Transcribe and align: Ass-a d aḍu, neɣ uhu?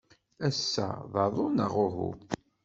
Ass-a 0.47 0.87
d 1.11 1.13
aḍu, 1.23 1.47
neɣ 1.49 1.73
uhu? 1.85 2.09